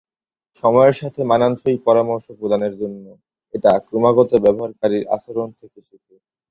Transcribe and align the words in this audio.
সময়ের 0.55 0.95
সাথে 1.01 1.21
মানানসই 1.23 1.77
পরামর্শ 1.87 2.25
প্রদানের 2.39 2.73
জন্য 2.81 3.05
এটা 3.53 3.71
ক্রমাগত 3.87 4.31
ব্যবহারকারীর 4.43 5.03
আচরণ 5.15 5.49
থেকে 5.59 5.79
শেখে। 5.87 6.15